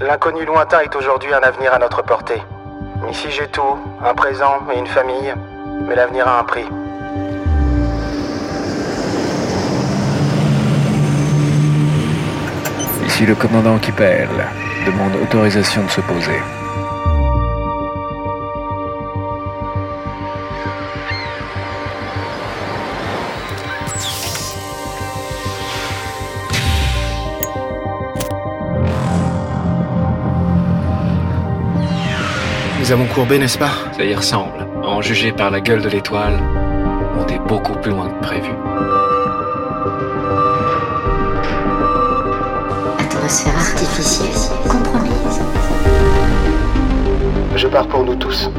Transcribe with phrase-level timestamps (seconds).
[0.00, 2.42] L'inconnu lointain est aujourd'hui un avenir à notre portée.
[3.08, 5.32] Ici j'ai tout, un présent et une famille,
[5.86, 6.66] mais l'avenir a un prix.
[13.06, 14.44] Ici le commandant qui perle
[14.84, 16.40] demande autorisation de se poser.
[32.84, 34.68] Nous avons courbé, n'est-ce pas Ça y ressemble.
[34.82, 36.38] En juger par la gueule de l'étoile,
[37.18, 38.50] on est beaucoup plus loin que prévu.
[42.98, 45.40] Atmosphère artificielle compromise.
[47.56, 48.50] Je pars pour nous tous.